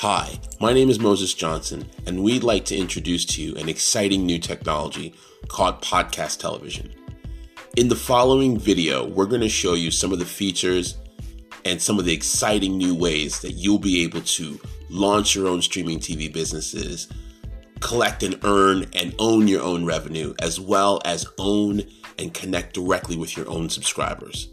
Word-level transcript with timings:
Hi, 0.00 0.40
my 0.58 0.72
name 0.72 0.88
is 0.88 0.98
Moses 0.98 1.34
Johnson, 1.34 1.86
and 2.06 2.22
we'd 2.22 2.42
like 2.42 2.64
to 2.64 2.74
introduce 2.74 3.26
to 3.26 3.42
you 3.42 3.54
an 3.56 3.68
exciting 3.68 4.24
new 4.24 4.38
technology 4.38 5.12
called 5.48 5.82
podcast 5.82 6.38
television. 6.38 6.90
In 7.76 7.88
the 7.88 7.94
following 7.94 8.58
video, 8.58 9.06
we're 9.06 9.26
going 9.26 9.42
to 9.42 9.48
show 9.50 9.74
you 9.74 9.90
some 9.90 10.10
of 10.10 10.18
the 10.18 10.24
features 10.24 10.96
and 11.66 11.82
some 11.82 11.98
of 11.98 12.06
the 12.06 12.14
exciting 12.14 12.78
new 12.78 12.94
ways 12.94 13.40
that 13.40 13.52
you'll 13.52 13.78
be 13.78 14.02
able 14.02 14.22
to 14.22 14.58
launch 14.88 15.34
your 15.34 15.46
own 15.46 15.60
streaming 15.60 15.98
TV 15.98 16.32
businesses, 16.32 17.06
collect 17.80 18.22
and 18.22 18.42
earn 18.42 18.86
and 18.94 19.14
own 19.18 19.48
your 19.48 19.60
own 19.60 19.84
revenue, 19.84 20.32
as 20.40 20.58
well 20.58 21.02
as 21.04 21.26
own 21.36 21.82
and 22.18 22.32
connect 22.32 22.72
directly 22.72 23.18
with 23.18 23.36
your 23.36 23.50
own 23.50 23.68
subscribers. 23.68 24.48